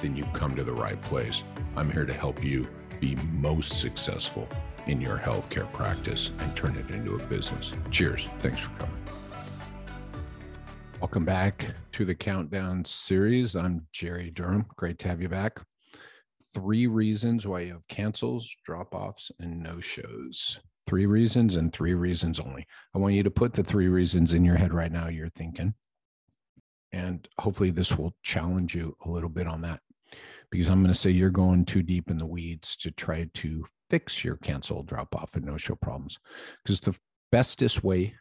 [0.00, 1.42] then you've come to the right place.
[1.76, 2.68] I'm here to help you
[3.00, 4.48] be most successful
[4.86, 7.72] in your healthcare practice and turn it into a business.
[7.90, 8.28] Cheers.
[8.40, 8.96] Thanks for coming.
[11.00, 13.56] Welcome back to the Countdown series.
[13.56, 14.66] I'm Jerry Durham.
[14.76, 15.60] Great to have you back.
[16.54, 20.60] Three reasons why you have cancels, drop offs, and no shows.
[20.86, 22.66] Three reasons and three reasons only.
[22.94, 25.74] I want you to put the three reasons in your head right now you're thinking.
[26.92, 29.80] And hopefully, this will challenge you a little bit on that
[30.50, 33.64] because I'm going to say you're going too deep in the weeds to try to
[33.88, 36.18] fix your cancel, drop off, and no show problems.
[36.62, 36.94] Because the
[37.30, 38.14] bestest way,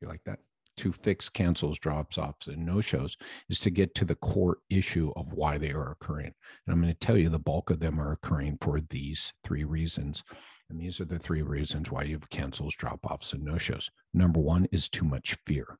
[0.00, 0.40] you like that,
[0.78, 3.16] to fix cancels, drops offs, and no shows
[3.48, 6.32] is to get to the core issue of why they are occurring.
[6.66, 9.64] And I'm going to tell you the bulk of them are occurring for these three
[9.64, 10.22] reasons.
[10.68, 13.90] And these are the three reasons why you have cancels, drop offs, and no shows.
[14.12, 15.78] Number one is too much fear.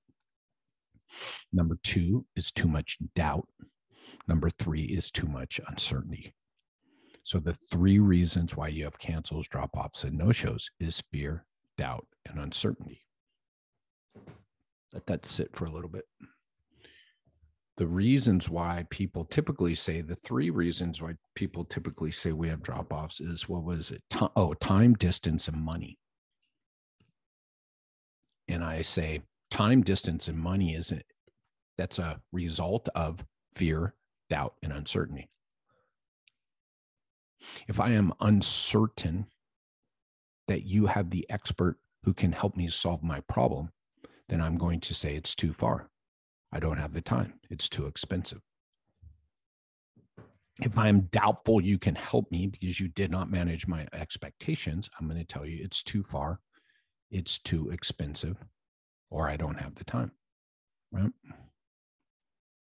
[1.53, 3.49] Number two is too much doubt.
[4.29, 6.35] Number three is too much uncertainty.
[7.25, 11.45] So the three reasons why you have cancels, drop offs, and no shows is fear,
[11.77, 13.01] doubt, and uncertainty.
[14.93, 16.05] Let that sit for a little bit.
[17.79, 22.63] The reasons why people typically say the three reasons why people typically say we have
[22.63, 24.03] drop offs is what was it?
[24.37, 25.99] Oh, time, distance, and money.
[28.49, 31.03] And I say time, distance, and money isn't
[31.79, 33.25] that's a result of
[33.55, 33.95] fear,
[34.31, 35.29] doubt, and uncertainty.
[37.69, 39.27] If I am uncertain
[40.49, 43.71] that you have the expert who can help me solve my problem,
[44.29, 45.91] then I'm going to say it's too far.
[46.53, 47.35] I don't have the time.
[47.51, 48.41] It's too expensive.
[50.63, 55.07] If I'm doubtful you can help me because you did not manage my expectations, I'm
[55.07, 56.41] going to tell you it's too far,
[57.11, 58.39] it's too expensive,
[59.11, 60.13] or I don't have the time.
[60.91, 61.13] Right?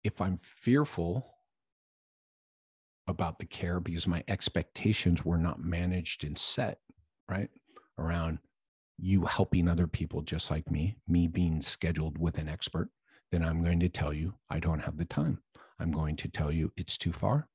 [0.08, 1.36] If I'm fearful
[3.10, 6.80] about the care because my expectations were not managed and set,
[7.30, 7.50] right?
[7.98, 8.40] Around
[8.98, 12.90] you helping other people just like me, me being scheduled with an expert,
[13.32, 15.40] then I'm going to tell you I don't have the time.
[15.78, 17.50] I'm going to tell you it's too far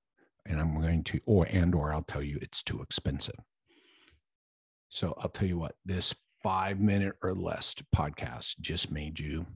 [0.45, 3.41] and I'm going to or and or I'll tell you it's too expensive.
[4.91, 9.47] So I'll tell you what, this 5 minute or less podcast just made you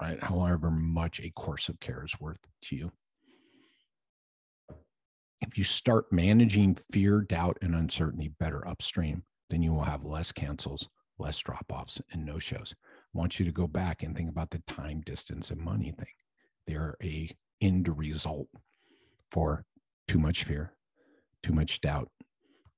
[0.00, 0.22] right?
[0.22, 2.92] However much a course of care is worth to you.
[5.40, 10.32] If you start managing fear, doubt, and uncertainty better upstream, then you will have less
[10.32, 10.88] cancels,
[11.18, 12.74] less drop offs, and no shows.
[12.82, 16.06] I want you to go back and think about the time, distance, and money thing.
[16.66, 18.48] They're a end result
[19.30, 19.64] for
[20.08, 20.74] too much fear,
[21.42, 22.10] too much doubt,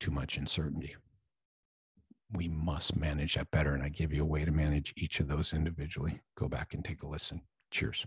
[0.00, 0.94] too much uncertainty
[2.32, 3.74] we must manage that better.
[3.74, 6.20] And I give you a way to manage each of those individually.
[6.36, 7.42] Go back and take a listen.
[7.70, 8.06] Cheers.